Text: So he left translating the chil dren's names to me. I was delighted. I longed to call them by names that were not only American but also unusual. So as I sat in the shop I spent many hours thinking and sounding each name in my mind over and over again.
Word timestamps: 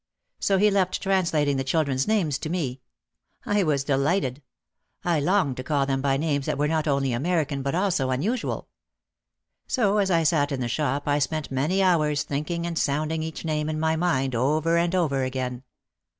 So 0.39 0.57
he 0.57 0.71
left 0.71 0.99
translating 1.03 1.57
the 1.57 1.63
chil 1.63 1.83
dren's 1.83 2.07
names 2.07 2.39
to 2.39 2.49
me. 2.49 2.81
I 3.45 3.61
was 3.61 3.83
delighted. 3.83 4.41
I 5.05 5.19
longed 5.19 5.57
to 5.57 5.63
call 5.63 5.85
them 5.85 6.01
by 6.01 6.17
names 6.17 6.47
that 6.47 6.57
were 6.57 6.67
not 6.67 6.87
only 6.87 7.13
American 7.13 7.61
but 7.61 7.75
also 7.75 8.09
unusual. 8.09 8.67
So 9.67 9.99
as 9.99 10.09
I 10.09 10.23
sat 10.23 10.51
in 10.51 10.59
the 10.59 10.67
shop 10.67 11.07
I 11.07 11.19
spent 11.19 11.51
many 11.51 11.83
hours 11.83 12.23
thinking 12.23 12.65
and 12.65 12.79
sounding 12.79 13.21
each 13.21 13.45
name 13.45 13.69
in 13.69 13.79
my 13.79 13.95
mind 13.95 14.33
over 14.33 14.75
and 14.75 14.95
over 14.95 15.23
again. 15.23 15.61